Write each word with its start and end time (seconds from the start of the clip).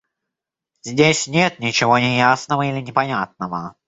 Здесь 0.81 1.27
нет 1.27 1.59
ничего 1.59 1.99
неясного 1.99 2.63
или 2.63 2.81
непонятного. 2.81 3.75